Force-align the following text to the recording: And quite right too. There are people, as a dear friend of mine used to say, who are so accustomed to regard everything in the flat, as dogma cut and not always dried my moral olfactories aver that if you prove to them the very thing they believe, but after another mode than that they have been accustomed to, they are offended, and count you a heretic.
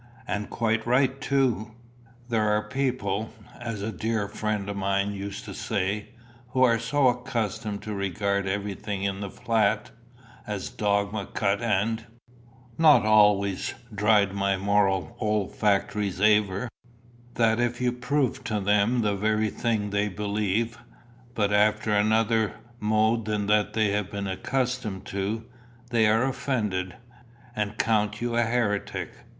And 0.27 0.49
quite 0.49 0.83
right 0.87 1.21
too. 1.21 1.73
There 2.27 2.49
are 2.49 2.67
people, 2.67 3.29
as 3.59 3.83
a 3.83 3.91
dear 3.91 4.27
friend 4.27 4.67
of 4.67 4.75
mine 4.75 5.13
used 5.13 5.45
to 5.45 5.53
say, 5.53 6.07
who 6.47 6.63
are 6.63 6.79
so 6.79 7.09
accustomed 7.09 7.83
to 7.83 7.93
regard 7.93 8.47
everything 8.47 9.03
in 9.03 9.19
the 9.19 9.29
flat, 9.29 9.91
as 10.47 10.71
dogma 10.71 11.27
cut 11.27 11.61
and 11.61 12.03
not 12.79 13.05
always 13.05 13.75
dried 13.93 14.33
my 14.33 14.57
moral 14.57 15.15
olfactories 15.21 16.19
aver 16.19 16.67
that 17.35 17.59
if 17.59 17.79
you 17.79 17.91
prove 17.91 18.43
to 18.45 18.59
them 18.59 19.01
the 19.01 19.13
very 19.15 19.51
thing 19.51 19.91
they 19.91 20.07
believe, 20.07 20.79
but 21.35 21.53
after 21.53 21.91
another 21.95 22.55
mode 22.79 23.25
than 23.25 23.45
that 23.45 23.73
they 23.73 23.91
have 23.91 24.09
been 24.09 24.25
accustomed 24.25 25.05
to, 25.05 25.45
they 25.91 26.07
are 26.07 26.23
offended, 26.23 26.95
and 27.55 27.77
count 27.77 28.19
you 28.19 28.35
a 28.35 28.41
heretic. 28.41 29.11